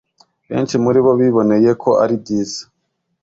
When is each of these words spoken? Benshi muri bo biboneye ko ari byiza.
Benshi 0.49 0.75
muri 0.83 0.99
bo 1.05 1.11
biboneye 1.19 1.71
ko 1.83 1.89
ari 2.03 2.15
byiza. 2.21 2.61